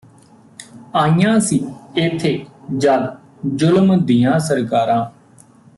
ਆਈਆਂ 0.95 1.39
ਸੀ 1.39 1.59
ਜਦ 1.59 1.97
ਏਥੇ 1.97 2.33
ਜ਼ੁਲਮ 3.55 3.97
ਦੀਆਂ 4.05 4.37
ਸਰਕਾਰਾਂ 4.39 5.05